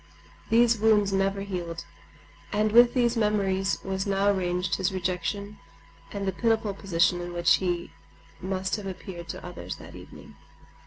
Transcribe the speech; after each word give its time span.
These 0.49 0.79
wounds 0.79 1.13
never 1.13 1.41
healed. 1.41 1.85
And 2.51 2.71
with 2.71 2.95
these 2.95 3.15
memories 3.15 3.77
was 3.83 4.07
now 4.07 4.31
ranged 4.31 4.77
his 4.77 4.91
rejection 4.91 5.59
and 6.11 6.27
the 6.27 6.31
pitiful 6.31 6.73
position 6.73 7.21
in 7.21 7.33
which 7.33 7.57
he 7.57 7.91
must 8.39 8.77
have 8.77 8.87
appeared 8.87 9.27
to 9.29 9.45
others 9.45 9.75
that 9.75 9.93
evening. 9.95 10.37